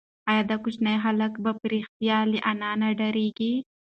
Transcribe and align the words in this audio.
ایا 0.29 0.41
دا 0.49 0.55
کوچنی 0.63 0.95
هلک 1.05 1.33
په 1.43 1.51
رښتیا 1.73 2.17
له 2.31 2.39
انا 2.49 2.89
ډارېږي؟ 2.99 3.53